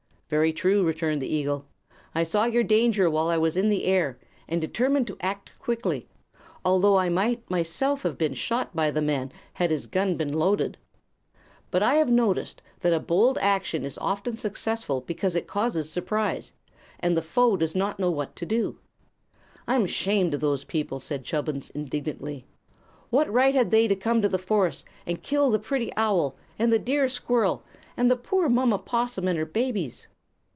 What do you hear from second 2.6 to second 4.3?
danger while I was in the air,